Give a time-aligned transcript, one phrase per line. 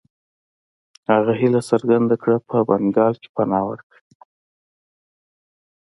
[1.11, 4.03] هغه هیله څرګنده کړه په بنګال کې پناه ورکړي.